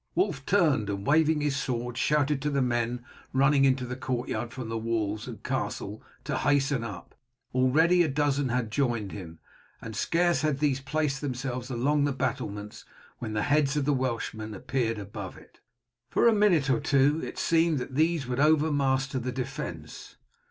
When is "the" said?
2.49-2.59, 3.85-3.95, 4.67-4.77, 12.05-12.13, 13.33-13.43, 13.85-13.93, 19.19-19.31